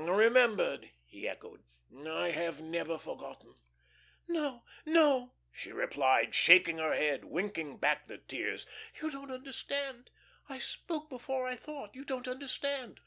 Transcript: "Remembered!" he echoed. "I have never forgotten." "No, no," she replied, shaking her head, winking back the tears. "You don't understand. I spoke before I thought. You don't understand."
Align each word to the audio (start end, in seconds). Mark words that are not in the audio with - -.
"Remembered!" 0.00 0.92
he 1.06 1.28
echoed. 1.28 1.64
"I 2.08 2.30
have 2.30 2.60
never 2.60 2.98
forgotten." 2.98 3.56
"No, 4.28 4.62
no," 4.86 5.32
she 5.50 5.72
replied, 5.72 6.36
shaking 6.36 6.78
her 6.78 6.94
head, 6.94 7.24
winking 7.24 7.78
back 7.78 8.06
the 8.06 8.18
tears. 8.18 8.64
"You 9.02 9.10
don't 9.10 9.32
understand. 9.32 10.10
I 10.48 10.60
spoke 10.60 11.10
before 11.10 11.48
I 11.48 11.56
thought. 11.56 11.96
You 11.96 12.04
don't 12.04 12.28
understand." 12.28 13.00